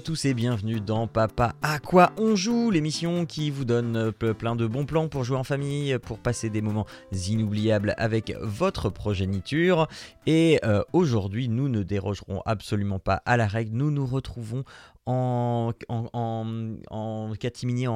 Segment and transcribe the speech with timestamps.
[0.00, 4.32] Tous et bienvenue dans Papa à quoi on joue, l'émission qui vous donne euh, ple-
[4.32, 8.88] plein de bons plans pour jouer en famille, pour passer des moments inoubliables avec votre
[8.88, 9.88] progéniture.
[10.26, 14.64] Et euh, aujourd'hui, nous ne dérogerons absolument pas à la règle, nous nous retrouvons
[15.06, 17.86] en, en, catimini,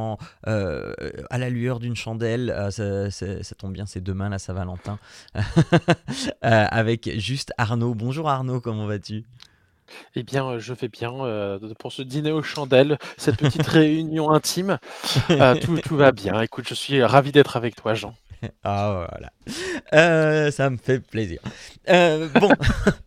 [0.46, 0.92] euh,
[1.30, 4.98] à la lueur d'une chandelle, euh, ça, tombe bien, c'est demain la Saint-Valentin,
[6.42, 7.94] avec juste Arnaud.
[7.94, 9.24] Bonjour Arnaud, comment vas-tu?
[10.14, 14.30] Eh bien, euh, je vais bien euh, pour ce dîner aux chandelles, cette petite réunion
[14.30, 14.78] intime.
[15.30, 16.40] euh, tout, tout va bien.
[16.40, 18.14] Écoute, je suis ravi d'être avec toi, Jean.
[18.62, 19.32] Ah voilà.
[19.94, 21.40] Euh, ça me fait plaisir.
[21.88, 22.50] Bon,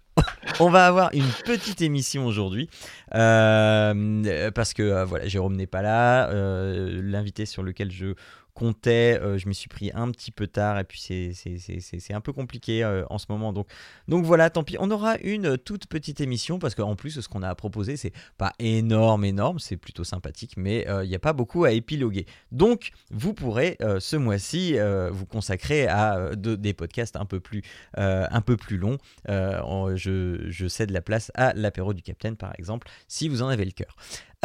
[0.60, 2.70] on va avoir une petite émission aujourd'hui
[3.12, 6.32] parce que voilà, Jérôme n'est pas là.
[6.34, 8.16] L'invité sur lequel je
[8.58, 12.34] comptais, euh, je m'y suis pris un petit peu tard et puis c'est- un peu
[12.34, 13.54] compliqué euh, en ce moment.
[13.54, 13.68] Donc,
[14.08, 14.78] donc voilà, tant pis.
[14.80, 18.54] On aura une toute petite émission parce qu'en plus, ce qu'on a proposé, c'est pas
[18.58, 22.26] énorme, énorme, c'est plutôt sympathique, mais euh, il n'y a pas beaucoup à épiloguer.
[22.52, 27.26] Donc, vous pourrez euh, ce mois-ci euh, vous consacrer à euh, de- des podcasts un
[27.26, 27.62] peu plus,
[28.00, 28.98] euh, un peu plus longs.
[29.30, 33.50] Euh, je, je cède la place à l'apéro du Capitaine, par exemple, si vous en
[33.50, 33.96] avez le cœur.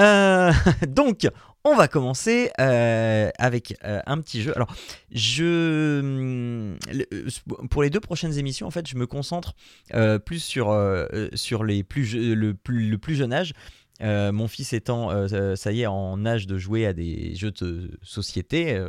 [0.00, 0.52] Euh,
[0.88, 1.28] donc,
[1.64, 4.52] on va commencer euh, avec euh, un petit jeu.
[4.56, 4.74] Alors,
[5.12, 5.42] je,
[6.90, 7.28] le- euh,
[7.70, 9.54] pour les deux prochaines émissions, en fait, je me concentre
[10.24, 10.76] plus sur,
[11.34, 13.52] sur les plus, le, plus, jeune âge.
[14.00, 18.80] Mon fils étant, ça y est, en âge de jouer à des jeux de société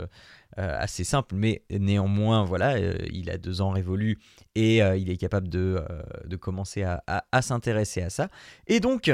[0.57, 2.79] assez simples, mais néanmoins, voilà,
[3.11, 4.17] il a deux ans révolus
[4.55, 5.83] et il est capable de,
[6.25, 8.29] de commencer à- à s'intéresser à ça.
[8.65, 9.11] Et donc,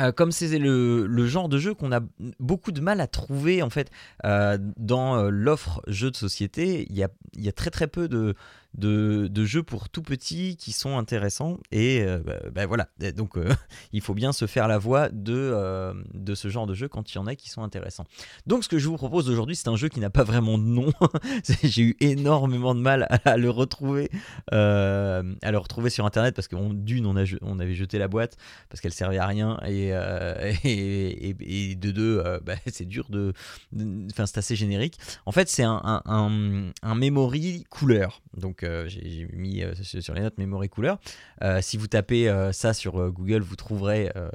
[0.00, 2.00] euh, comme c'est le, genre de jeu qu'on a
[2.40, 3.90] beaucoup de mal à trouver en fait
[4.24, 8.34] euh, dans euh, l'offre jeux de société, il y a très très peu de,
[8.74, 11.58] de, jeux pour tout petits qui sont intéressants.
[11.70, 12.88] Et euh, bah, bah, voilà.
[13.16, 13.48] Donc euh,
[13.92, 17.12] il faut bien se faire la voix de, euh, de ce genre de jeu quand
[17.12, 18.04] il y en a qui sont intéressants.
[18.46, 20.64] Donc ce que je vous propose aujourd'hui c'est un jeu qui n'a pas vraiment de
[20.64, 20.92] nom,
[21.62, 24.10] j'ai eu énormément de mal à, le retrouver
[24.50, 27.16] à le retrouver sur internet parce que d'une on,
[27.58, 28.36] avait jeté la boîte
[28.68, 29.88] parce qu'elle servait à rien et,
[30.64, 33.32] et, et- de deux bah, c'est dur de
[33.72, 34.98] de- enfin c'est assez générique.
[35.26, 38.22] En fait c'est un, un, un, un memory couleur.
[38.36, 40.98] Donc euh, j'ai mis euh, sur les notes memory couleur
[41.42, 44.28] Euh, si vous tapez euh, ça sur euh, Google vous trouverez euh,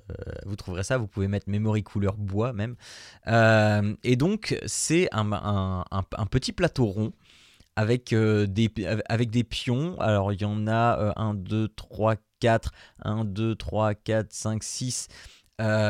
[0.45, 2.75] vous trouverez ça vous pouvez mettre memory couleur bois même
[3.27, 7.11] Euh, et donc c'est un, un, un- un petit plateau rond
[7.75, 8.69] avec, euh, des,
[9.07, 9.97] avec des pions.
[10.01, 12.71] Alors, il y en a 1, 2, 3, 4.
[13.03, 15.07] 1, 2, 3, 4, 5, 6.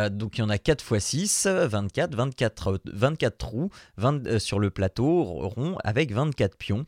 [0.09, 4.39] Donc, il y en a 4 x 6, 24, 24, euh, 24 trous 20, euh,
[4.39, 6.85] sur le plateau rond avec 24 pions.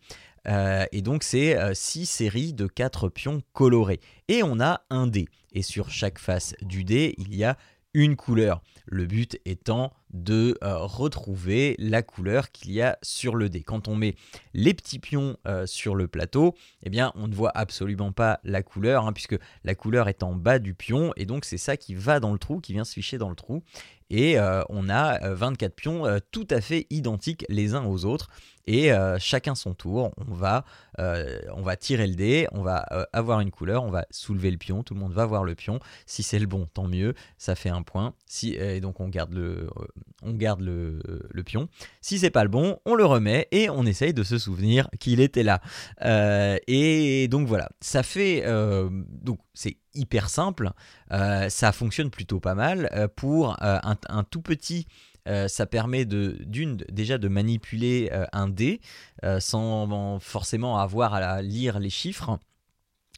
[0.48, 4.00] Euh, et donc, c'est 6 séries de 4 pions colorés.
[4.28, 5.28] Et on a un dé.
[5.54, 7.58] Et sur chaque face du dé, il y a
[7.94, 8.62] une couleur.
[8.86, 13.64] Le but étant de euh, retrouver la couleur qu'il y a sur le dé.
[13.64, 14.16] Quand on met
[14.54, 18.64] les petits pions euh, sur le plateau, eh bien, on ne voit absolument pas la
[18.64, 21.96] couleur, hein, puisque la couleur est en bas du pion, et donc c'est ça qui
[21.96, 23.64] va dans le trou, qui vient se ficher dans le trou.
[24.12, 28.04] Et euh, on a euh, 24 pions euh, tout à fait identiques les uns aux
[28.04, 28.28] autres.
[28.68, 30.66] Et euh, chacun son tour, on va,
[31.00, 34.52] euh, on va tirer le dé, on va euh, avoir une couleur, on va soulever
[34.52, 35.80] le pion, tout le monde va voir le pion.
[36.06, 38.14] Si c'est le bon, tant mieux, ça fait un point.
[38.28, 39.86] Si, et donc on garde le, euh,
[40.22, 41.00] on garde le,
[41.30, 41.70] le pion.
[42.02, 45.22] Si c'est pas le bon, on le remet et on essaye de se souvenir qu'il
[45.22, 45.62] était là.
[46.04, 50.72] Euh, et donc voilà, ça fait euh, donc c'est hyper simple,
[51.12, 54.88] euh, ça fonctionne plutôt pas mal euh, pour euh, un, tout petit.
[55.48, 56.38] ça permet de
[56.90, 58.82] déjà de manipuler un dé
[59.40, 62.40] sans forcément avoir à lire les chiffres.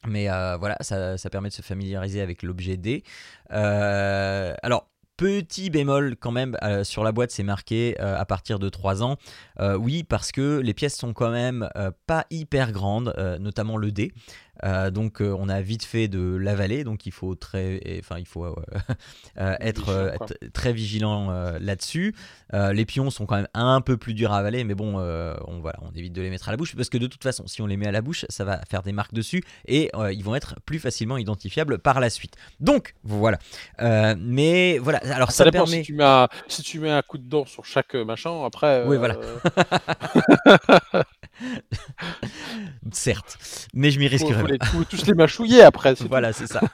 [0.06, 3.04] Mais voilà, ça, permet de se familiariser avec l'objet dé.
[3.52, 9.04] Euh, alors, Petit bémol quand même, sur la boîte c'est marqué à partir de 3
[9.04, 9.18] ans.
[9.78, 11.70] Oui, parce que les pièces sont quand même
[12.08, 14.12] pas hyper grandes, notamment le dé.
[14.64, 18.28] Euh, donc euh, on a vite fait de l'avaler, donc il faut très, enfin il
[18.28, 18.54] faut euh,
[19.60, 20.14] être,
[20.54, 22.16] très vigilant là-dessus.
[22.52, 25.80] Les pions sont quand même un peu plus durs à avaler, mais bon, on voilà,
[25.82, 27.66] on évite de les mettre à la bouche parce que de toute façon, si on
[27.66, 30.56] les met à la bouche, ça va faire des marques dessus et ils vont être
[30.66, 32.36] plus facilement identifiables par la suite.
[32.60, 33.40] Donc voilà.
[34.18, 35.78] Mais voilà, alors Ça, ça, dépend permet.
[35.78, 38.86] si tu, mets un, si tu mets un coup de dent sur chaque machin, après.
[38.86, 39.18] Oui, voilà.
[42.92, 43.38] Certes,
[43.74, 45.94] mais je m'y risquerai les, tous, tous les mâchouiller après.
[46.10, 46.62] Voilà, c'est ça.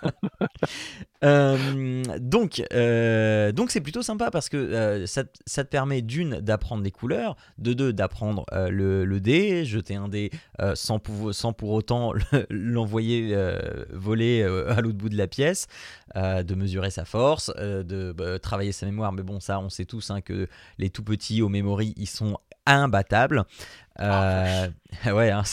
[1.25, 6.01] Euh, donc, euh, donc c'est plutôt sympa parce que euh, ça, te- ça te permet
[6.01, 10.31] d'une d'apprendre des couleurs, de deux d'apprendre le, le dé, jeter un dé
[10.75, 13.36] sans, pouvo- sans pour autant le- l'envoyer
[13.92, 15.68] voler à l'autre bout de la pièce,
[16.16, 19.12] de mesurer sa force, de bah, travailler sa mémoire.
[19.12, 22.38] Mais bon, ça, on sait tous hein, que les tout petits au memory, ils sont
[22.66, 23.44] imbattables.
[24.00, 24.69] Euh,
[25.06, 25.44] ouais, hein,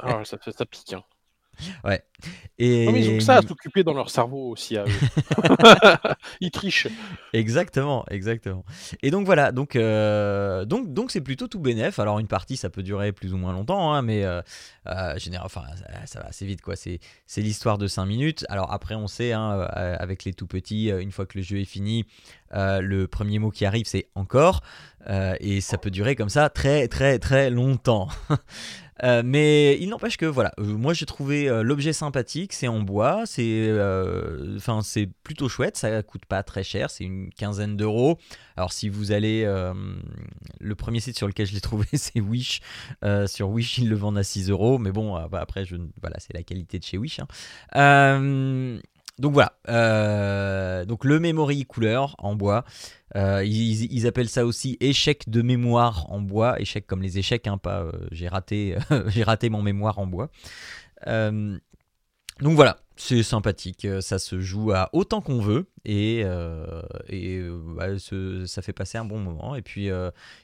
[0.00, 0.92] Ah, ça, fait- ça pique.
[0.94, 1.04] hein.
[2.58, 4.76] Et Non, mais ils ont que ça à s'occuper dans leur cerveau aussi.
[4.76, 4.88] À eux.
[6.40, 6.88] ils trichent.
[7.32, 8.64] Exactement, exactement.
[9.02, 11.98] Et donc voilà, donc euh, donc donc c'est plutôt tout bénef.
[11.98, 14.42] Alors une partie ça peut durer plus ou moins longtemps, hein, mais euh,
[14.88, 16.74] euh, général, enfin ça, ça va assez vite quoi.
[16.74, 18.44] C'est c'est l'histoire de 5 minutes.
[18.48, 21.44] Alors après on sait hein, euh, avec les tout petits, euh, une fois que le
[21.44, 22.06] jeu est fini,
[22.54, 24.62] euh, le premier mot qui arrive c'est encore,
[25.08, 28.08] Euh, et ça peut durer comme ça très très très longtemps.
[29.04, 33.70] Euh, mais il n'empêche que voilà, moi j'ai trouvé l'objet sympathique, c'est en bois, c'est
[34.56, 38.18] enfin c'est plutôt chouette, ça coûte pas très cher, c'est une quinzaine d'euros.
[38.56, 39.44] Alors si vous allez,
[40.58, 42.60] le premier site sur lequel je l'ai trouvé c'est Wish,
[43.26, 45.62] sur Wish ils le vendent à 6 euros, mais bon bah, après
[46.02, 47.20] voilà c'est la qualité de chez Wish.
[47.20, 48.80] hein.
[49.18, 52.64] Donc voilà, euh, le memory couleur en bois.
[53.16, 57.56] Euh, ils, appellent ça aussi échec de mémoire en bois, échec comme les échecs, hein,
[57.56, 58.76] pas euh, j'ai raté,
[59.06, 60.30] j'ai raté mon mémoire en bois.
[61.06, 67.60] Donc voilà, c'est sympathique, euh, ça se joue à autant qu'on veut et, euh, euh,
[67.76, 67.96] bah,
[68.46, 69.54] ça fait passer un bon moment.
[69.54, 69.88] Et puis,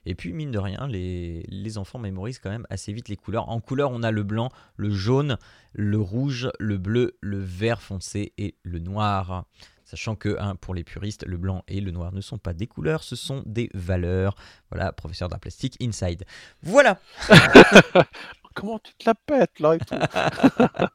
[0.06, 3.48] et puis mine de rien, les, les enfants mémorisent quand même assez vite les couleurs.
[3.48, 5.36] En couleur, on a le blanc, le jaune,
[5.72, 9.44] le rouge, le bleu, le vert foncé et le noir.
[9.84, 12.68] Sachant que hein, pour les puristes, le blanc et le noir ne sont pas des
[12.68, 14.36] couleurs, ce sont des valeurs.
[14.70, 16.24] Voilà, professeur d'art plastique inside.
[16.62, 17.00] Voilà.
[18.54, 19.94] Comment tu te la pètes là et tout.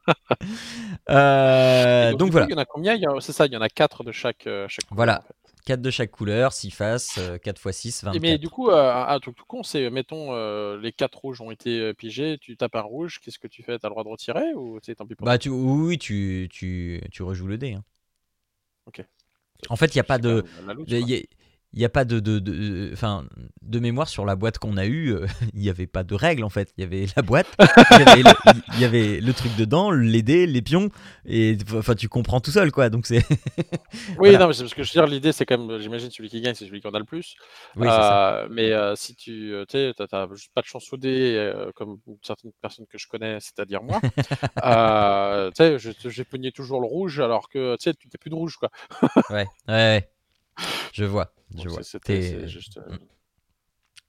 [1.10, 2.46] Euh, Et donc, coup, voilà.
[2.46, 2.96] Il y en a combien?
[3.20, 5.18] C'est ça, il y en a 4 de chaque, euh, chaque couleur, Voilà.
[5.18, 5.34] en fait.
[5.66, 8.20] 4 de chaque couleur, 6 faces, euh, 4 x 6, Et 24.
[8.20, 11.50] mais du coup, euh, un truc tout con, c'est mettons euh, les 4 rouges ont
[11.50, 13.78] été euh, pigés, tu tapes un rouge, qu'est-ce que tu fais?
[13.78, 17.00] T'as le droit de retirer ou c'est tant pis pour Bah tu, oui, tu, tu,
[17.12, 17.74] tu rejoues le dé.
[17.74, 17.84] hein.
[18.84, 19.00] Ok.
[19.68, 20.44] En fait, il n'y a pas de...
[20.86, 21.20] Il y a-
[21.72, 23.24] il n'y a pas de, de, de, enfin,
[23.62, 25.14] de mémoire sur la boîte qu'on a eue.
[25.14, 26.72] euh, Il n'y avait pas de règles en fait.
[26.76, 28.30] Il y avait la boîte, il y avait le,
[28.74, 30.90] il y avait le truc dedans, les dés, les pions,
[31.26, 32.90] et enfin tu comprends tout seul quoi.
[32.90, 33.24] Donc c'est
[34.18, 34.38] Oui, voilà.
[34.40, 36.40] non, mais c'est parce que je veux dire, l'idée, c'est quand même, j'imagine, celui qui
[36.40, 37.36] gagne, c'est celui qui en a le plus.
[37.76, 38.34] oui c'est ça.
[38.38, 39.54] Euh, mais euh, si tu
[40.34, 44.00] juste pas de chance au dé, euh, comme certaines personnes que je connais, c'est-à-dire moi,
[46.10, 48.70] j'ai pogné toujours le rouge, alors que tu n'as plus de rouge, quoi.
[49.30, 50.08] Ouais, ouais.
[50.92, 51.82] Je vois, je vois.
[51.82, 52.96] c'était- c'est juste, euh,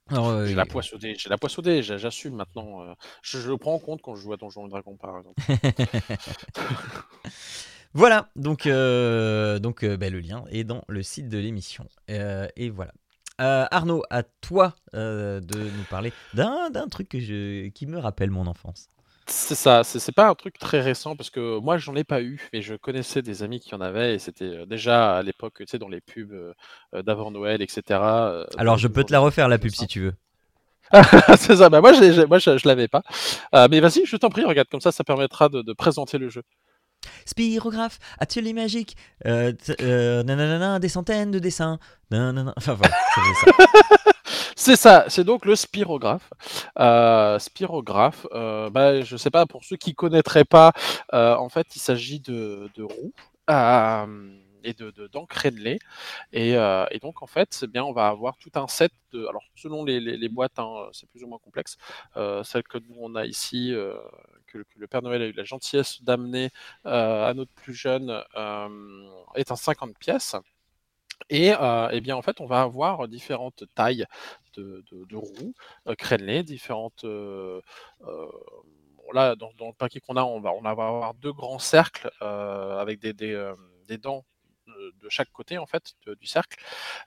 [0.08, 2.82] Alors, euh, J'ai la poisse au dé, j'ai la poisse j'assume maintenant.
[2.82, 5.18] euh, je, je le prends en compte quand je joue à Donjons et Dragons, par
[5.18, 5.40] exemple.
[7.94, 11.86] Voilà, donc, euh, donc euh, bah, le lien est dans le site de l'émission.
[12.10, 12.92] Euh, et voilà.
[13.40, 17.98] Euh, Arnaud, à toi euh, de nous parler d'un d'un truc que je, qui me
[17.98, 18.88] rappelle mon enfance.
[19.34, 22.50] C'est ça, c'est pas un truc très récent parce que moi j'en ai pas eu,
[22.52, 25.66] mais je connaissais des amis qui en avaient et c'était euh, déjà à l'époque, tu
[25.66, 26.52] sais, dans les pubs euh,
[26.94, 27.82] euh, d'avant Noël, etc.
[28.00, 30.14] euh, Alors, je peux te la refaire la pub si tu veux.
[31.38, 33.02] c'est ça, bah moi, je, je l'avais pas.
[33.54, 36.28] Euh, mais vas-y, je t'en prie, regarde, comme ça, ça permettra de, de présenter le
[36.28, 36.42] jeu.
[37.26, 41.78] Spirographe, atelier magique, euh, euh, nananana, des centaines de dessins.
[42.10, 42.52] nanana.
[42.56, 42.94] Enfin voilà.
[44.56, 46.30] C'est ça, c'est donc le spirographe.
[46.78, 50.72] Euh, spirographe, euh, bah, je sais pas, pour ceux qui connaîtraient pas,
[51.14, 53.12] euh, en fait, il s'agit de, de roues
[54.64, 55.78] et de de- d'encre de
[56.32, 59.26] Et, et donc, en fait, bien, on va avoir tout un set de.
[59.26, 61.76] Alors, selon les, les- boîtes, hein, c'est plus ou moins complexe.
[62.44, 63.74] Celle que nous, on a ici,
[64.52, 66.50] que, le Père Noël a eu la gentillesse d'amener
[66.86, 70.36] euh, à notre plus jeune, euh, est un 50 pièces.
[71.30, 74.06] Et, euh, eh bien, en fait, on va avoir différentes tailles
[74.56, 74.82] de,
[75.14, 75.54] roues
[75.98, 77.04] crénelées, différentes.
[79.12, 82.98] là, dans, le paquet qu'on a, on va, on va avoir deux grands cercles avec
[83.00, 84.24] des, des, dents
[84.66, 86.58] de chaque côté en fait du cercle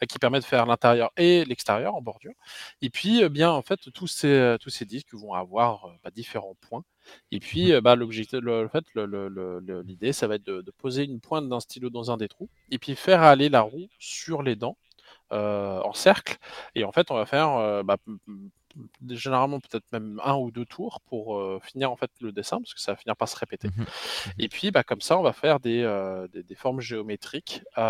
[0.07, 2.33] qui permet de faire l'intérieur et l'extérieur en bordure
[2.81, 6.83] et puis bien en fait tous ces tous ces disques vont avoir bah, différents points
[7.31, 8.83] et puis euh, bah, l'objectif le, fait
[9.85, 12.49] l'idée ça va être de, de poser une pointe d'un stylo dans un des trous
[12.71, 14.77] et puis faire aller la roue sur les dents
[15.31, 16.37] euh, en cercle
[16.75, 17.97] et en fait on va faire euh, bah,
[19.09, 22.73] généralement peut-être même un ou deux tours pour euh, finir en fait le dessin parce
[22.73, 23.85] que ça va finir par se répéter Mhm.
[24.37, 27.81] et puis bah, comme ça on va faire des, euh, des, des formes géométriques euh,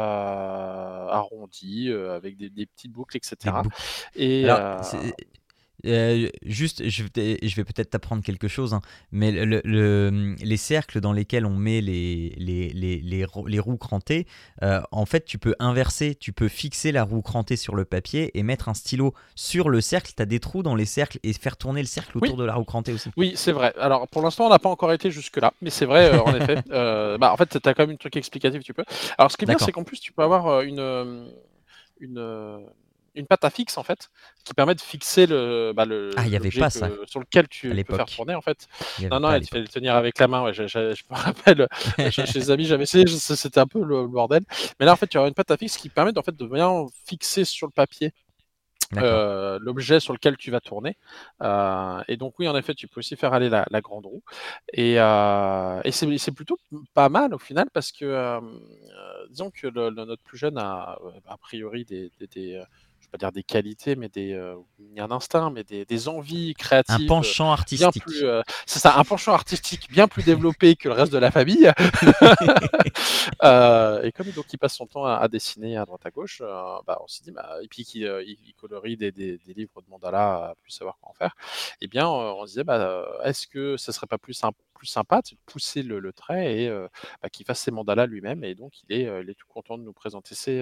[1.10, 3.76] arrondies avec des, des petites boucles etc Des boucles.
[4.16, 4.82] et Alors,
[5.86, 10.58] euh, juste, je, vais- je vais peut-être t'apprendre quelque chose, hein, mais le- le- les
[10.58, 14.26] cercles dans lesquels on met les, les, les, les, rou- les roues crantées,
[14.64, 18.38] euh, en fait, tu peux inverser, tu peux fixer la roue crantée sur le papier
[18.38, 20.12] et mettre un stylo sur le cercle.
[20.16, 22.40] Tu as des trous dans les cercles et faire tourner le cercle autour Oui.
[22.40, 23.10] de la roue crantée aussi.
[23.18, 23.74] Oui, c'est vrai.
[23.80, 26.62] Alors, pour l'instant, on n'a pas encore été jusque-là, mais c'est vrai, euh, en effet.
[26.70, 28.84] Bah, en fait, tu as quand même un truc explicatif, tu peux.
[29.18, 31.30] Alors, ce qui est bien, c'est qu'en plus, tu peux avoir une,
[32.00, 32.20] une,
[33.16, 34.10] une pâte à fixe, en fait,
[34.44, 35.74] qui permet de fixer le.
[35.76, 38.06] Bah, le Ah, il y avait pas que- ça sur lequel à tu peux faire
[38.06, 38.68] tourner, en fait.
[39.12, 40.44] Non, non, il fallait le tenir avec la main.
[40.44, 41.68] Ouais, je, je- je me rappelle,
[42.12, 44.44] chez les amis, j'avais essayé, c'était un peu le, le bordel.
[44.80, 46.46] Mais là, en fait, tu as une pâte à fixe qui permet en fait, de
[46.46, 48.14] bien fixer sur le papier
[48.98, 50.96] euh, l'objet sur lequel tu vas tourner.
[51.42, 54.24] Euh, et donc oui, en effet, tu peux aussi faire aller la, la grande roue.
[54.72, 56.58] Et, euh, et c'est plutôt
[56.94, 58.40] pas mal au final parce que euh,
[59.30, 62.12] disons que le- le- notre plus jeune a a priori des,
[63.16, 66.08] pas dire des qualités, mais des euh, il y a un instinct, mais des, des
[66.08, 66.96] envies créatives.
[66.96, 68.04] Un euh, penchant artistique.
[68.04, 71.32] plus, euh, c'est ça, un penchant artistique bien plus développé que le reste de la
[71.32, 71.72] famille.
[73.44, 76.42] Euh, et comme donc il passe son temps à, à dessiner à droite à gauche,
[76.44, 79.54] euh, bah, on s'est dit, bah, et puis qu'il il- il colorie des, des- des
[79.54, 81.36] livres de mandala plus savoir quoi en faire,
[81.82, 85.22] eh bien on se disait, bah, est-ce que ce serait pas plus, symp- plus sympa
[85.22, 86.70] de pousser le, le trait et
[87.22, 89.84] bah, qu'il fasse ses mandalas lui-même Et donc il est, il est tout content de
[89.84, 90.62] nous présenter ses,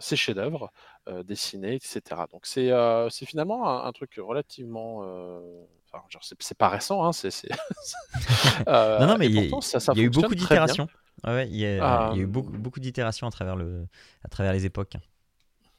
[0.00, 0.72] ses chefs-d'œuvre
[1.08, 2.26] euh, dessinés, etc.
[2.28, 5.00] Donc c'est euh, c'est finalement un, un truc relativement.
[5.04, 5.40] euh,
[5.92, 6.04] Enfin,
[6.40, 7.32] c'est pas récent, hein, c'est.
[7.52, 7.56] Euh,
[8.98, 10.88] Non, non, mais il y a- pourtant, ça, ça Il y a eu beaucoup d'itérations.
[11.24, 13.56] Ouais, ouais, il y a, il y a eu Euh, beaucoup, beaucoup d'itérations à travers
[13.56, 13.86] le,
[14.24, 14.96] à travers les époques.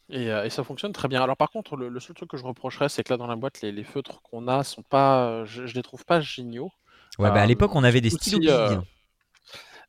[0.09, 1.21] Et, euh, et ça fonctionne très bien.
[1.23, 3.35] Alors par contre, le, le seul truc que je reprocherais, c'est que là dans la
[3.35, 6.71] boîte, les, les feutres qu'on a sont pas, euh, je, je les trouve pas géniaux.
[7.19, 8.81] Ouais, bah à Euh, l'époque, on avait des stylos billes, euh.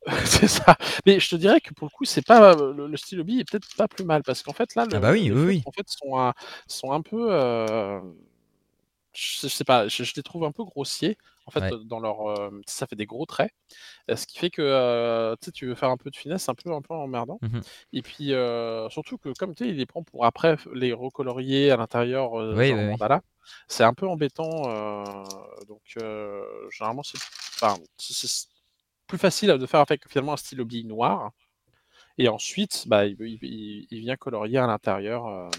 [0.25, 0.75] c'est ça.
[1.05, 3.49] Mais je te dirais que pour le coup, c'est pas le, le stylo bille est
[3.49, 5.47] peut-être pas plus mal parce qu'en fait là, le, Ah bah oui, les oui, feutres,
[5.47, 5.63] oui.
[5.65, 6.33] en fait sont un,
[6.67, 7.99] sont un peu, euh,
[9.13, 11.17] je, je sais pas, je, je les trouve un peu grossiers.
[11.45, 11.73] En fait, Ouais.
[11.73, 13.51] euh, dans leur, euh, ça fait des gros traits,
[14.11, 16.73] Euh, ce qui fait que euh, tu veux faire un peu de finesse, un peu
[16.73, 17.39] un peu emmerdant.
[17.41, 17.61] Mhm.
[17.93, 21.71] Et puis euh, surtout que comme tu sais, il les prend pour après les recolorier
[21.71, 23.21] à l'intérieur, euh, Oui, oui, mandala.
[23.67, 25.03] C'est un peu embêtant, euh,
[25.67, 27.17] donc euh, généralement c'est,
[27.55, 28.47] enfin, c'est- c'est
[29.07, 31.31] plus facile de faire avec finalement un stylo bille noir.
[32.17, 35.49] Et ensuite, bah, il, il- il- il vient colorier à l'intérieur euh,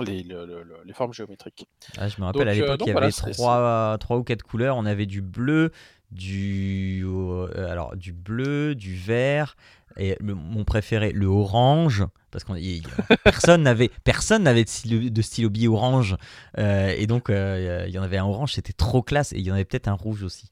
[0.00, 1.66] les, le- le- le- les formes géométriques.
[1.96, 4.24] Ah, je me rappelle à Donc, euh, l'époque, il y voilà, avait trois, trois ou
[4.24, 4.76] quatre couleurs.
[4.76, 5.72] On avait du bleu,
[6.10, 9.56] du, euh, alors, du bleu, du vert,
[9.96, 12.04] et le- mon préféré, le orange.
[12.30, 12.52] Parce que
[13.24, 16.16] personne n'avait personne n'avait de stylo, de stylo orange.
[16.58, 19.32] Euh, et donc, il y en avait un orange, c'était trop classe.
[19.32, 20.50] Et il y en avait peut-être un rouge aussi.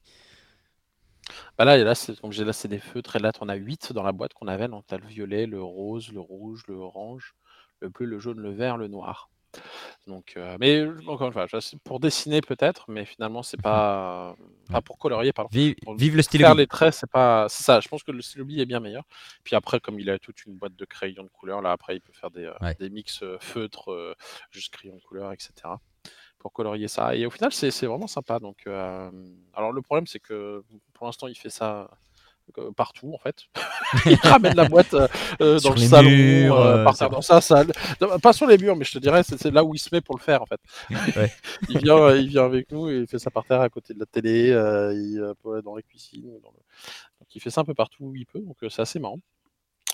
[1.57, 3.15] Bah là, et là, c'est, donc j'ai là, c'est des feutres.
[3.15, 4.67] Et là, on a 8 dans la boîte qu'on avait.
[4.67, 7.33] Donc, tu as le violet, le rose, le rouge, le orange,
[7.81, 9.29] le bleu, le jaune, le vert, le noir.
[10.05, 14.35] Donc, euh, mais euh, encore une fois, c'est pour dessiner peut-être, mais finalement, c'est pas.
[14.67, 14.81] Enfin, Ouais.
[14.81, 15.49] pour colorier, pardon.
[15.53, 16.63] Vive, Pour vive le stylo faire bille.
[16.63, 17.47] les traits, c'est pas.
[17.47, 19.03] C'est ça, je pense que le stylo bille est bien meilleur.
[19.45, 22.01] Puis après, comme il a toute une boîte de crayons de couleur, là, après, il
[22.01, 22.75] peut faire des, euh, Ouais.
[22.79, 24.15] des mix feutres,
[24.51, 25.53] juste crayons de couleur, etc.
[26.39, 27.15] Pour colorier ça.
[27.15, 28.39] Et au final, c'est c'est vraiment sympa.
[28.39, 29.09] Donc, euh,
[29.53, 30.63] alors, le problème, c'est que
[30.93, 31.89] pour l'instant, il fait ça
[32.57, 33.43] euh, partout en fait.
[34.05, 37.71] il ramène la boîte euh, dans le salon, murs, euh, par terre, dans sa salle.
[37.99, 39.99] Non, Pas sur les murs, mais je te dirais, c'est là où il se met
[39.99, 40.59] pour le faire en fait.
[41.17, 41.31] Ouais.
[41.69, 43.99] il, vient, il vient avec nous et il fait ça par terre à côté de
[43.99, 46.39] la télé, euh, il, dans les cuisines.
[46.43, 46.57] Dans le...
[47.19, 49.19] Donc il fait ça un peu partout où il peut, donc c'est assez marrant.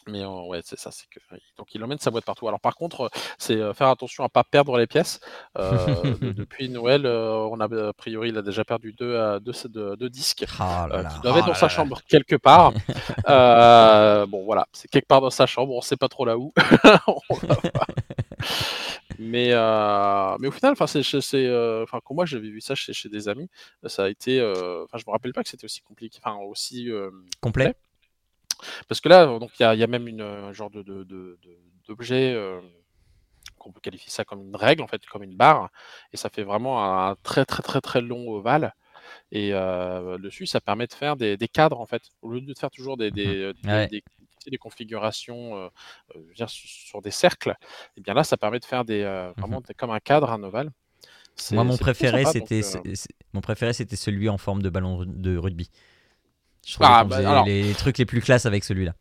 [0.07, 1.19] Mais euh, ouais, c'est ça, c'est que
[1.57, 2.47] donc il emmène sa boîte partout.
[2.47, 5.19] Alors par contre, euh, c'est euh, faire attention à pas perdre les pièces.
[5.57, 9.39] Euh, de- depuis Noël, euh, on a a priori, il a déjà perdu deux, euh,
[9.39, 11.69] deux, deux- deux disques Ah là euh, là, qui doivent être ah dans là sa
[11.69, 12.73] chambre quelque part.
[13.27, 16.51] Euh, bon, voilà, c'est quelque part dans sa chambre, on sait pas trop là où.
[17.07, 17.87] On va voir.
[19.19, 23.09] mais, euh, mais au final, enfin, c'est, c'est- euh, moi j'avais vu ça chez, chez
[23.09, 23.47] des amis,
[23.85, 26.89] ça a été, euh, enfin, je me rappelle pas que c'était aussi compliqué, enfin, aussi
[26.89, 27.75] euh, Complet.
[28.87, 30.83] Parce que là, donc il y a, il y a même une un genre de,
[31.87, 32.61] d'objet euh,
[33.57, 35.69] qu'on peut qualifier ça comme une règle en fait, comme une barre,
[36.13, 38.73] et ça fait vraiment un très très très très long ovale.
[39.31, 42.53] Et euh, dessus, ça permet de faire des, des cadres en fait, au lieu de
[42.57, 43.87] faire toujours des, des, des- Ouais.
[43.87, 45.69] des- tu sais, des configurations euh,
[46.15, 47.55] euh, sur des cercles.
[47.97, 50.41] Et bien là, ça permet de faire des euh, vraiment des- comme un cadre, un
[50.43, 50.71] ovale.
[51.51, 52.93] Moi, mon préféré, c'était euh,
[53.33, 55.69] mon préféré, c'était celui en forme de ballon de rugby.
[56.65, 58.93] Je Ah, bah, alors- les trucs les plus classes avec celui-là.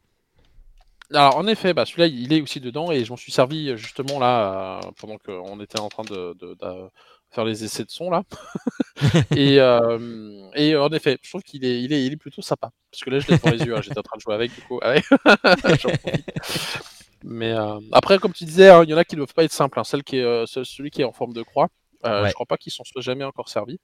[1.13, 3.77] Alors en effet, bah, celui-là il est aussi dedans et je m'en suis servi euh,
[3.77, 6.89] justement là euh, pendant qu'on était en train de, de- de
[7.33, 8.23] faire les essais de son là.
[9.37, 12.71] et, euh, et en effet, je trouve qu'il est, il est, il est plutôt sympa
[12.93, 14.55] parce que là je l'ai devant les yeux, hein, j'étais en train de jouer avec
[14.55, 14.79] du coup.
[14.83, 15.03] Ah ouais.
[17.25, 19.45] Mais euh, après, comme tu disais, hein, il y en a qui ne doivent pas
[19.45, 19.79] être simples.
[19.79, 19.85] hein.
[19.85, 21.69] Celle qui est, euh, ce- celui qui est en forme de croix,
[22.07, 22.29] Euh, Ouais.
[22.29, 23.79] Je crois pas qu'ils s'en soient jamais encore servis.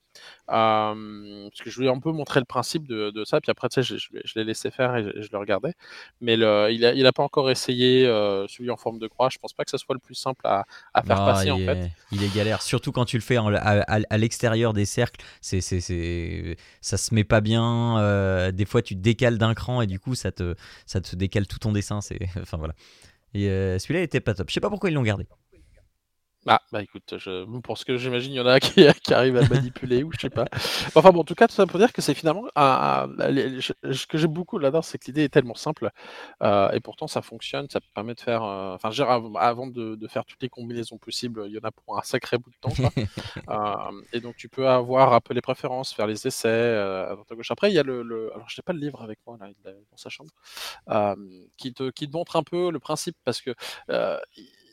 [0.50, 3.68] Euh, parce que je ai un peu montré le principe de, de ça, puis après,
[3.68, 5.74] tu sais, je, je l'ai- je l'ai laissé faire et je, je le regardais.
[6.20, 9.28] Mais le, il a, il a pas encore essayé euh, celui en forme de croix.
[9.30, 11.64] Je pense pas que ça soit le plus simple à, à faire Ah, passer il,
[11.66, 11.78] fait.
[11.78, 14.86] est, il est galère, surtout quand tu le fais en- à, à- à l'extérieur des
[14.86, 15.24] cercles.
[15.40, 17.98] C'est, c'est, c'est, ça se met pas bien.
[17.98, 20.54] euh, des fois, tu te décales d'un cran et du coup, ça te,
[20.86, 22.00] ça te décale tout ton dessin.
[22.00, 22.74] C'est, enfin voilà.
[23.34, 23.44] Et
[23.78, 24.48] celui-là était pas top.
[24.48, 25.26] Je sais pas pourquoi ils l'ont gardé.
[26.48, 29.36] Ah, bah écoute, je, pour ce que j'imagine, il y en a qui, qui arrivent
[29.36, 30.46] à le manipuler ou je sais pas.
[30.94, 33.60] Enfin bon, en tout cas, tout ça pour dire que c'est finalement un- un- les-
[33.60, 35.90] je- ce que j'aime beaucoup là-dedans, c'est que l'idée est tellement simple
[36.42, 38.44] euh, et pourtant ça fonctionne, ça permet de faire.
[38.44, 41.52] euh, Enfin, je veux dire, av- avant de, de faire toutes les combinaisons possibles, il
[41.54, 42.76] y en a pour un sacré bout de temps.
[42.76, 42.92] quoi.
[43.48, 47.12] Euh, et donc tu peux avoir un peu les préférences, faire les essais euh, à
[47.14, 47.50] droite à gauche.
[47.52, 49.48] Après, il y a le, le- alors je n'ai pas le livre avec moi là,
[49.64, 50.30] dans sa chambre,
[50.90, 51.14] euh,
[51.56, 53.54] qui te qui te montre un peu le principe parce que
[53.90, 54.18] euh,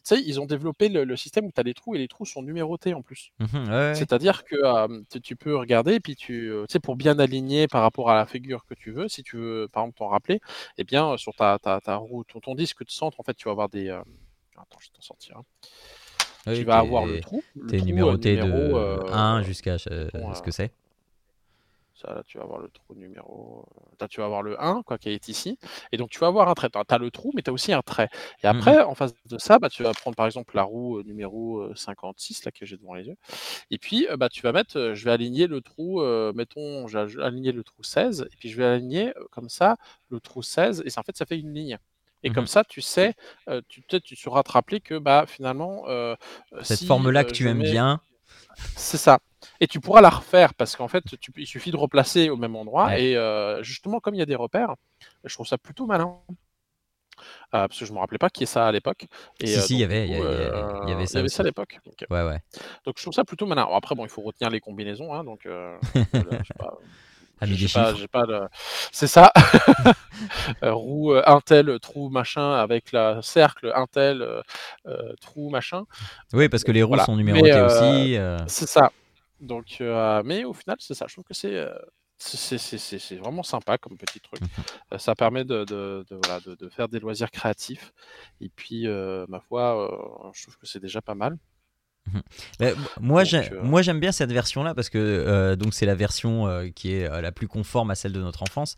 [0.03, 2.25] sais, ils ont développé le, le système où tu as des trous et les trous
[2.25, 3.31] sont numérotés en plus.
[3.39, 3.95] Ouais, ouais.
[3.95, 7.67] C'est-à-dire que euh, tu, peux regarder, et puis tu euh, tu sais, pour bien aligner
[7.67, 10.39] par rapport à la figure que tu veux, si tu veux par exemple t'en rappeler,
[10.77, 13.33] eh bien euh, sur ta, ta, ta roue, ton, ton disque de centre, en fait,
[13.33, 13.89] tu vas avoir des.
[13.89, 14.01] euh,
[14.55, 15.41] Attends, je vais t'en sortir.
[16.45, 17.43] Oui, tu vas avoir le trou.
[17.67, 19.77] T'es euh, numéroté de numéro, euh, 1 jusqu'à
[20.13, 20.71] bon, ce que c'est.
[22.03, 23.65] Ça, tu vas avoir le trou numéro.
[23.77, 25.57] euh, là, tu vas avoir le 1, quoi, qui est ici.
[25.91, 26.69] Et donc, tu vas avoir un trait.
[26.69, 28.09] Tu as le trou, mais tu as aussi un trait.
[28.43, 28.73] Et Mhm.
[28.73, 31.59] après, en face de ça, bah, tu vas prendre par exemple la roue euh, numéro
[31.61, 33.15] euh, 56, là, que j'ai devant les yeux.
[33.71, 34.77] Et puis, euh, bah, tu vas mettre.
[34.79, 36.01] euh, je vais aligner le trou.
[36.01, 38.27] euh, mettons, j'ai j'ai aligné le trou 16.
[38.33, 39.77] Et puis, je vais aligner euh, comme ça
[40.09, 40.83] le trou 16.
[40.85, 41.77] Et ça, en fait, ça fait une ligne.
[42.23, 42.31] Et Mhm.
[42.31, 43.15] comme ça, tu sais,
[43.49, 45.83] euh, tu, peut-être tu sauras te rappeler que bah, finalement.
[45.89, 46.15] euh,
[46.61, 48.01] Cette si, forme-là euh, que tu je aimes mets- bien.
[48.75, 49.19] c'est ça.
[49.59, 52.55] Et tu pourras la refaire parce qu'en fait, tu- il suffit de replacer au même
[52.55, 52.85] endroit.
[52.87, 53.03] Ouais.
[53.03, 54.75] Et euh, justement, comme il y a des repères,
[55.23, 56.17] je trouve ça plutôt malin.
[57.53, 59.05] Euh, parce que je me rappelais pas qu'il y ait ça à l'époque.
[59.39, 61.19] Et, Si, euh, si, il y avait- y y avait- euh, il y avait ça
[61.19, 61.79] à l'époque.
[61.85, 62.05] Ok.
[62.09, 62.39] Ouais, ouais.
[62.85, 63.67] Donc je trouve ça plutôt malin.
[63.71, 65.13] Après, bon, il faut retenir les combinaisons.
[65.13, 66.77] Hein, donc, euh, j'ai pas-
[68.11, 68.47] pas le-
[68.91, 69.31] C'est ça.
[70.63, 74.41] Euh, roue euh, un tel, trou machin avec la cercle, un tel, euh,
[74.87, 75.83] euh, trou machin.
[76.33, 77.03] Oui, parce que les roues Voilà.
[77.05, 78.15] sont numérotées euh, aussi.
[78.17, 78.91] euh, C'est ça.
[79.43, 81.05] Donc, euh, mais au final, c'est ça.
[81.07, 81.73] Je trouve que c'est euh,
[82.17, 84.41] c'est- c'est c'est- c'est vraiment sympa comme petit truc.
[84.41, 84.47] Mhm.
[84.93, 87.91] Euh, ça permet de, de, de, voilà, de, de faire des loisirs créatifs.
[88.41, 88.87] Et puis,
[89.27, 91.37] ma foi, je trouve que c'est déjà pas mal.
[92.59, 95.73] Bah, m- moi, Donc, j'ai- euh, moi, j'aime bien cette version-là parce que euh, donc
[95.73, 98.75] c'est la version euh, qui est la plus conforme à celle de notre enfance.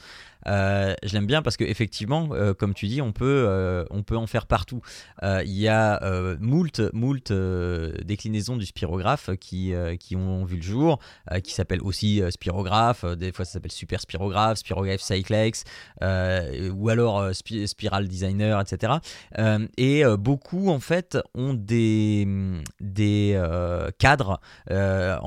[0.47, 4.45] Je l'aime bien parce que effectivement, comme tu dis, on peut, on peut en faire
[4.45, 4.79] partout.
[5.23, 5.99] Il y a
[6.39, 10.99] moult, moult déclinaisons du spirographe qui, qui ont vu le jour,
[11.43, 13.05] qui s'appellent aussi spirographe.
[13.05, 15.63] Des fois, ça s'appelle super spirographe, spirographe cyclex,
[16.01, 18.93] ou alors spi- spiral designer, etc.
[19.77, 22.27] Et beaucoup en fait ont des,
[22.81, 24.39] des euh, cadres.
[24.71, 25.17] euh,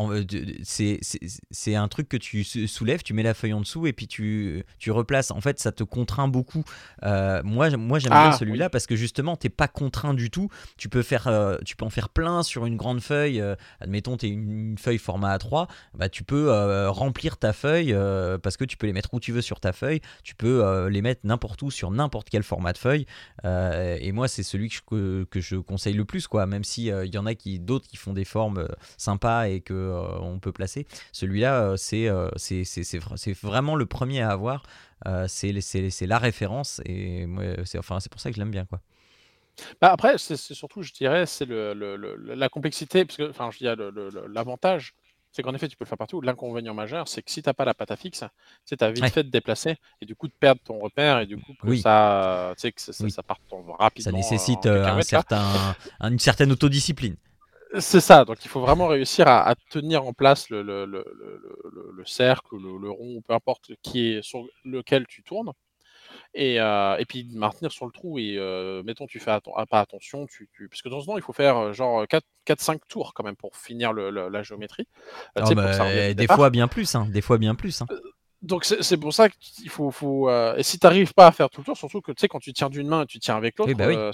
[0.62, 4.06] c'est- un truc que tu sou- soulèves, tu mets la feuille en dessous et puis
[4.08, 5.30] tu, tu replaces.
[5.30, 6.64] En fait, ça te contraint beaucoup.
[7.04, 10.30] Euh, moi, j'aime- moi j'aime bien Ah, celui-là parce que justement, t'es pas contraint du
[10.30, 10.48] tout.
[10.76, 13.40] Tu peux, faire, euh, tu peux en faire plein sur une grande feuille.
[13.40, 15.68] euh, admettons, tu es une, une feuille format A3.
[15.94, 19.20] Bah, tu peux euh, remplir ta feuille euh, parce que tu peux les mettre où
[19.20, 20.00] tu veux sur ta feuille.
[20.24, 23.06] Tu peux euh, les mettre n'importe où sur n'importe quel format de feuille.
[23.44, 26.46] Euh, et moi, c'est celui que je, que, je conseille le plus, quoi.
[26.46, 29.60] Même si il y en a qui d'autres qui font des formes euh, sympas et
[29.60, 30.86] que euh, on peut placer.
[31.12, 34.62] Celui-là, euh, c'est c'est c'est c'est vra- c'est vraiment le premier à avoir.
[35.28, 35.52] C'est
[36.06, 37.26] la référence et
[37.64, 38.80] c'est enfin pour ça que je l'aime bien, quoi.
[39.80, 43.04] Bah, après, c'est surtout, je dirais, c'est le, le- le- la complexité.
[43.04, 43.64] Parce que, enfin, je dis,
[44.28, 44.94] l'avantage,
[45.32, 46.20] c'est qu'en effet, tu peux le faire partout.
[46.20, 48.24] L'inconvénient majeur, c'est que si tu n'as pas la pâte à fixe,
[48.66, 49.10] tu as vite Ouais.
[49.10, 51.80] fait de déplacer et du coup de perdre ton repère et du coup que Oui.
[51.80, 53.10] ça, tu sais, que ça, ça, Oui.
[53.10, 54.10] ça part en- rapidement.
[54.10, 55.44] Ça nécessite un certain
[56.00, 57.16] un- une certaine autodiscipline.
[57.80, 61.04] C'est ça, donc il faut vraiment réussir à, à tenir en place le, le, le,
[61.18, 65.52] le- le- le cercle, le, le rond, peu importe qui est sur lequel tu tournes.
[66.34, 68.18] Et, euh, et puis de maintenir sur le trou.
[68.18, 71.06] Et euh, mettons, tu fais atten- ah, pas attention, tu, tu- parce que dans ce
[71.06, 72.06] temps, il faut faire euh, genre
[72.46, 74.88] 4-5 tours quand même pour finir la géométrie.
[75.38, 76.36] Euh, pour que ça au des départ.
[76.36, 77.82] fois bien plus, hein, des fois bien plus.
[77.82, 77.88] hein.
[78.40, 79.90] Donc c'est pour ça qu'il faut.
[79.90, 82.20] faut euh, et si tu n'arrives pas à faire tout le tour, surtout que tu
[82.20, 83.96] sais, quand tu tiens d'une main et tu tiens avec l'autre, Oui, bah oui.
[83.96, 84.12] euh,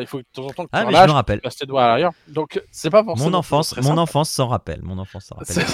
[0.00, 1.38] il faut que de temps en temps que Ah tu mais je me relâches, rappelle.
[1.38, 2.10] tu passes tes doigts à l'arrière.
[2.26, 3.30] Donc c'est pas forcément.
[3.30, 4.80] Mon enfance, mon enfance s'en rappelle.
[4.82, 5.64] Mon enfance s'en rappelle.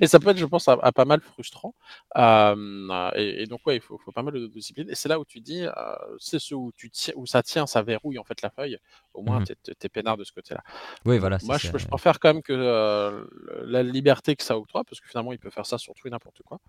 [0.00, 1.74] Et ça peut être, je pense, à, à pas mal frustrant.
[2.16, 4.88] Euh, et, et donc, ouais, il faut, faut pas mal de discipline.
[4.90, 5.70] Et c'est là où tu dis, euh,
[6.18, 8.78] c'est ce où, tu tiens, où ça tient, ça verrouille en fait la feuille.
[9.14, 9.46] Au moins, Mhm.
[9.78, 10.62] t'es peinard de ce côté-là.
[11.04, 11.38] Oui, voilà.
[11.44, 13.24] Moi, je, préfère quand même que euh,
[13.64, 16.10] la liberté que ça octroie, parce que finalement, il peut faire ça sur tout et
[16.10, 16.60] n'importe quoi.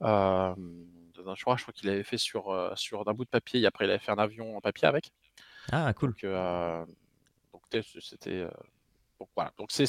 [0.00, 3.84] Je crois, je crois qu'il avait fait sur, sur d'un bout de papier, et après,
[3.84, 5.12] il avait fait un avion en papier avec.
[5.70, 6.14] Ah cool.
[7.52, 8.46] Donc, c'était.
[9.18, 9.52] donc voilà.
[9.58, 9.84] Donc c'est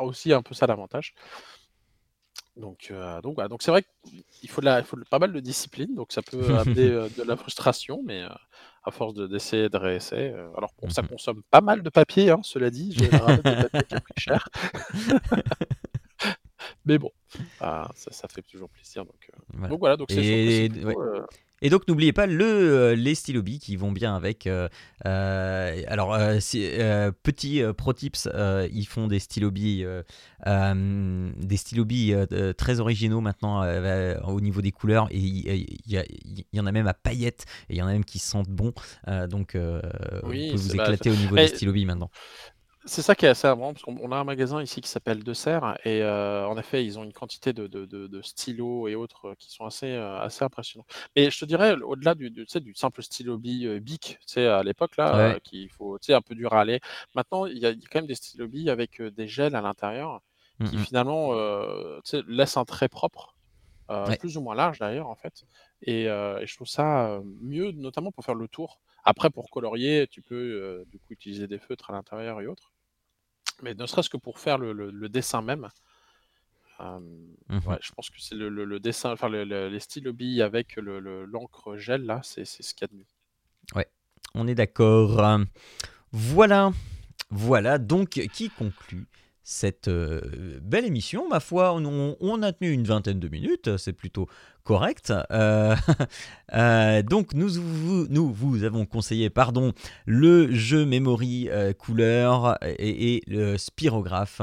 [0.00, 1.14] aussi un peu ça l'avantage.
[2.60, 3.48] Donc euh, donc voilà.
[3.48, 3.84] Donc c'est vrai
[4.38, 5.94] qu'il faut de la, il faut pas mal de discipline.
[5.94, 8.28] Donc ça peut amener euh, de la frustration, mais euh,
[8.84, 10.30] à force de d'essayer de réessayer.
[10.30, 11.08] euh, alors bon, ça Mhm.
[11.08, 12.92] consomme pas mal de papier, hein, cela dit.
[12.92, 14.48] J'ai du papier qui a pris cher.
[16.84, 17.10] mais bon,
[17.60, 19.04] ah, ça, ça fait toujours plaisir.
[19.04, 19.68] Donc, Voilà.
[19.68, 19.96] donc voilà.
[19.96, 20.68] Donc c'est
[21.62, 24.46] Et- donc n'oubliez pas le, euh, les stylobies qui vont bien avec.
[24.46, 24.68] euh,
[25.06, 26.16] euh, alors
[27.22, 28.28] petit pro tips,
[28.72, 30.02] ils font des stylobies, euh,
[30.46, 33.62] euh, des stylobies euh, euh, très originaux maintenant
[34.26, 35.74] au niveau des couleurs et il
[36.52, 38.72] y, en a même à paillettes et il y en a même qui sentent bon.
[39.28, 39.60] Donc Oui,
[40.22, 42.10] vous pouvez vous éclater au niveau mais- des stylobies maintenant.
[42.86, 45.22] C'est ça qui est assez amusant, parce qu'on on a un magasin ici qui s'appelle
[45.22, 48.88] De Serre, et euh, en effet, ils ont une quantité de, de- de- de stylos
[48.88, 50.86] et autres euh, qui sont assez, euh, assez impressionnants.
[51.14, 55.40] Et je te dirais, au-delà du, du, simple stylo bi, Bic, à l'époque, là, Ouais.
[55.44, 56.80] qu'il faut, un peu dur à aller.
[57.14, 59.54] Maintenant, il y, a il y a quand même des stylos bi avec des gels
[59.54, 60.22] à l'intérieur
[60.66, 60.84] qui Mhm.
[60.84, 61.32] finalement
[62.28, 63.34] laissent un trait propre,
[63.90, 64.16] Ouais.
[64.16, 65.44] plus ou moins large d'ailleurs, en fait.
[65.82, 68.80] Et, et je trouve ça mieux, notamment pour faire le tour.
[69.04, 72.72] Après, pour colorier, tu peux euh, du coup utiliser des feutres à l'intérieur et autres.
[73.62, 75.68] Mais ne serait-ce que pour faire le, le- le dessin même,
[76.80, 76.98] euh,
[77.66, 80.98] ouais, je pense que c'est le, dessin, enfin le- le- les stylos billes avec le-
[80.98, 83.06] le- l'encre gel là, c'est ce qu'il y a de mieux.
[84.34, 85.40] On est d'accord.
[86.12, 86.70] Voilà,
[87.30, 89.06] voilà donc qui conclut
[89.42, 90.20] cette euh,
[90.62, 91.28] belle émission.
[91.28, 94.28] Ma foi, on, on a tenu une vingtaine de minutes, c'est plutôt
[94.64, 95.12] correct.
[95.32, 95.74] Euh,
[96.54, 99.72] euh, donc nous vous, nous vous avons conseillé, pardon,
[100.06, 101.48] le jeu Memory
[101.78, 104.42] couleur et, et le spirographe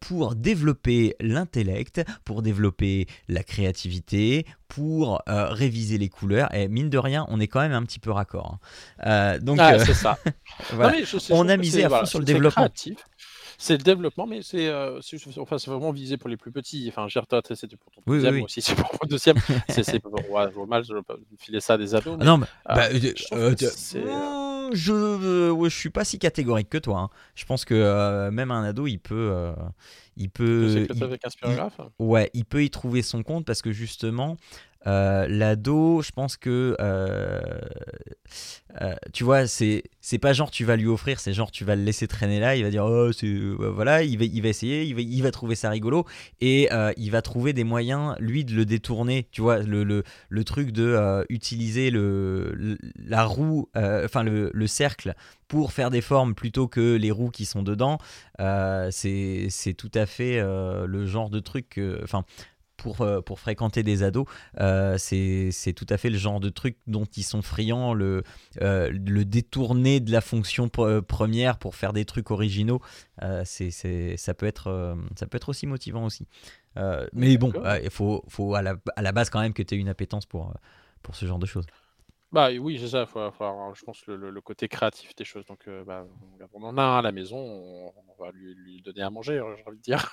[0.00, 6.52] pour développer l'intellect, pour développer la créativité, pour réviser les couleurs.
[6.54, 8.58] Et mine de rien, on est quand même un petit peu raccord.
[9.00, 9.38] hein.
[9.38, 10.18] Donc Ah, c'est ça.
[10.72, 10.92] voilà.
[10.92, 12.62] Non, mais je- je On a misé à fond voilà, sur le développement.
[12.64, 12.96] créatif.
[13.64, 15.00] C'est le développement, mais c'est euh,
[15.38, 16.92] enfin, vraiment visé pour les plus petits.
[16.94, 18.38] Enfin, toi, c'était pour ton Oui, deuxième, oui.
[18.40, 19.36] moi aussi c'est pour mon deuxième.
[19.70, 22.12] C'est pas ouais, je vois mal, je veux pas filer ça à des ados.
[22.12, 23.34] Ah mais, non, mais, euh, bah, je
[23.96, 26.98] euh, je, euh, ouais, je suis pas si catégorique que toi.
[26.98, 27.10] hein.
[27.34, 29.54] Je pense que même un ado, il peut,
[30.18, 31.80] il peut, il- avec un spirographe.
[31.98, 34.36] ouais, il peut y trouver son compte parce que justement,
[34.86, 37.40] euh, l'ado, je pense que, euh,
[38.82, 39.82] euh, tu vois, c'est,
[40.20, 42.64] pas genre tu vas lui offrir, c'est genre tu vas le laisser traîner là, il
[42.64, 45.54] va dire oh euh, voilà, il va, il va essayer, il va, il va trouver
[45.54, 46.04] ça rigolo
[46.40, 50.44] et il va trouver des moyens lui de le détourner, tu vois, le, le, le
[50.44, 55.14] truc de utiliser le, la roue, enfin le, le cercle
[55.48, 57.98] pour faire des formes plutôt que les roues qui sont dedans,
[58.90, 62.24] c'est, tout à fait le genre de truc, enfin
[62.92, 64.26] pour fréquenter des ados,
[64.60, 68.22] euh, c'est tout à fait le genre de truc dont ils sont friands, le,
[68.60, 72.80] euh, le détourner de la fonction pre- première pour faire des trucs originaux,
[73.22, 73.70] euh, c'est
[74.16, 76.26] ça, peut être, euh, ça peut être aussi motivant aussi.
[76.76, 79.62] Euh, mais bon, euh, il faut, faut à, la, à la base quand même que
[79.62, 80.54] tu aies une appétence pour, euh,
[81.02, 81.66] pour ce genre de choses.
[82.34, 83.06] Bah oui, c'est ça.
[83.06, 85.46] Faut, faut avoir, je pense le, côté créatif des choses.
[85.46, 86.04] Donc, euh, bah,
[86.52, 87.36] on en a un à la maison.
[87.38, 89.34] On, va lui, donner à manger.
[89.38, 90.12] euh, J'ai envie de dire.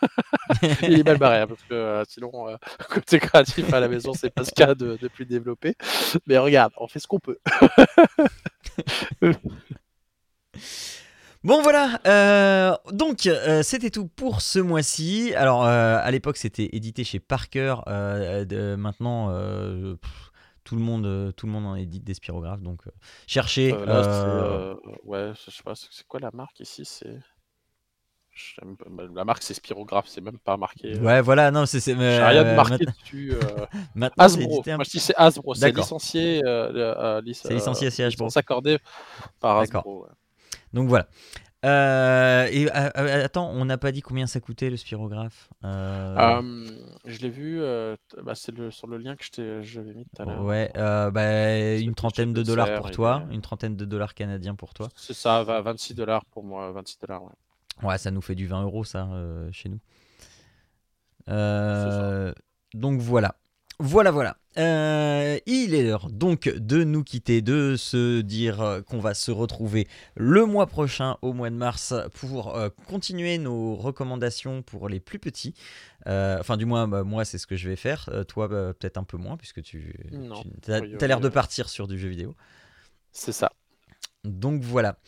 [0.84, 2.32] Il est mal barré hein, parce que euh, sinon,
[2.92, 5.74] côté créatif à la maison, c'est pas ce cas de, de plus développer.
[6.28, 7.40] Mais regarde, on fait ce qu'on peut.
[11.44, 13.28] Bon voilà, donc
[13.64, 15.34] c'était tout pour ce mois-ci.
[15.34, 19.32] Alors à l'époque c'était édité chez Parker, de- maintenant
[20.64, 22.92] tout le monde euh, tout le monde en édite des spirographes, donc euh,
[23.28, 23.74] cherchez.
[23.74, 27.20] Euh, là, ouais, je sais pas, c'est quoi la marque ici C'est
[28.90, 30.06] bah, la marque, c'est Spirographe.
[30.08, 30.98] C'est même pas marqué.
[31.00, 33.34] Ouais voilà, non c'est rien de marqué mat- dessus.
[33.34, 34.64] euh, maintenant c'est Hasbro.
[34.68, 35.54] un Moi, je dis c'est Hasbro.
[35.54, 36.42] C'est licencié.
[36.46, 38.06] euh, euh, lic- C'est licencié Hasbro.
[38.08, 38.78] licence accordée
[39.40, 39.60] par.
[39.60, 40.04] Hasbro.
[40.04, 40.10] ouais.
[40.74, 41.08] Donc voilà.
[41.64, 45.48] Euh, et euh, euh, attends, on n'a pas dit combien ça coûtait le spirographe.
[45.64, 46.66] Euh,
[47.06, 47.60] je l'ai vu.
[48.24, 50.44] bah, c'est le, sur le lien que je t'ai- mis tout à l'heure.
[50.44, 54.90] ouais, bah, une trentaine de dollars pour toi, une trentaine de dollars canadiens pour toi.
[54.96, 56.72] C'est ça, va 26 dollars pour moi.
[56.72, 57.24] 26 dollars.
[57.24, 57.32] Ouais.
[57.84, 59.08] Ouais, ça nous fait du 20 euros, ça,
[59.52, 59.80] chez nous.
[62.74, 63.36] Donc voilà.
[63.84, 64.38] Voilà, voilà.
[64.60, 69.32] Euh, il est l'heure donc de nous quitter, de se dire euh, qu'on va se
[69.32, 75.00] retrouver le mois prochain, au mois de mars, pour euh, continuer nos recommandations pour les
[75.00, 75.56] plus petits.
[76.06, 78.08] Euh, enfin, du moins, bah, moi, c'est ce que je vais faire.
[78.28, 81.88] Toi, bah, peut-être un peu moins, puisque tu, Non, tu as, l'air de partir sur
[81.88, 82.36] du jeu vidéo.
[83.12, 83.52] C'est ça.
[84.24, 85.00] Donc voilà.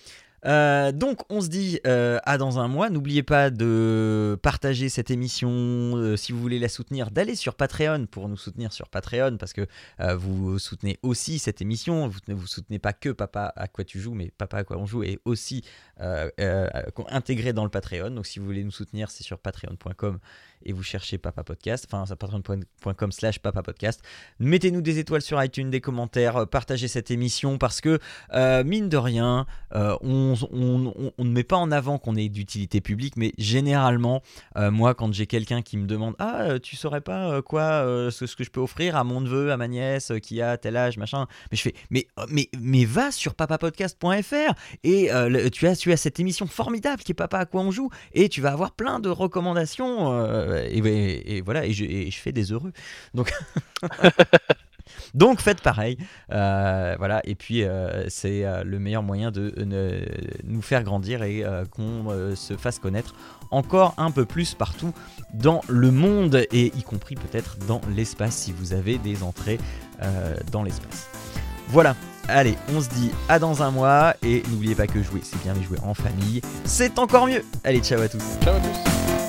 [0.46, 2.90] Euh, donc on se dit euh, à dans un mois.
[2.90, 5.50] N'oubliez pas de partager cette émission
[5.96, 9.54] euh, si vous voulez la soutenir, d'aller sur Patreon pour nous soutenir sur Patreon parce
[9.54, 9.68] que
[10.16, 12.08] vous soutenez aussi cette émission.
[12.08, 14.78] Vous ne vous soutenez pas que Papa à quoi tu joues, mais Papa à quoi
[14.78, 15.64] on joue est aussi
[15.98, 18.12] intégré dans le Patreon.
[18.12, 20.20] Donc si vous voulez nous soutenir, c'est sur patreon.com
[20.66, 24.02] et vous cherchez Papa Podcast, enfin patreon.com slash Papa Podcast.
[24.40, 28.00] Mettez-nous des étoiles sur iTunes, des commentaires, euh, partagez cette émission parce que
[28.34, 29.46] euh, mine de rien,
[29.76, 30.36] euh, on,
[31.18, 34.22] ne met pas en avant qu'on est d'utilité publique, mais généralement,
[34.56, 38.52] moi quand j'ai quelqu'un qui me demande Ah, tu saurais pas quoi, ce, que je
[38.52, 41.62] peux offrir à mon neveu, à ma nièce qui a tel âge, machin, mais je
[41.62, 45.10] fais Mais, mais, mais va sur papapodcast.fr et
[45.52, 48.30] tu, as, tu as cette émission formidable qui est Papa à quoi on joue et
[48.30, 50.12] tu vas avoir plein de recommandations
[50.54, 52.72] et, voilà et je, fais des heureux
[53.14, 53.32] donc
[55.14, 55.98] donc faites pareil
[56.32, 59.54] Euh, voilà et puis euh, c'est euh, le meilleur moyen de
[60.44, 63.16] nous faire grandir et qu'on se fasse connaître
[63.52, 64.94] encore un peu plus partout
[65.34, 69.60] dans le monde et y compris peut-être dans l'espace si vous avez des entrées
[70.52, 71.10] dans l'espace
[71.70, 71.96] voilà
[72.30, 75.54] Allez, on se dit à dans un mois et n'oubliez pas que jouer, c'est bien
[75.54, 77.44] mais jouer en famille, c'est encore mieux.
[77.64, 78.24] Allez, ciao à tous.
[78.42, 79.23] Ciao à tous.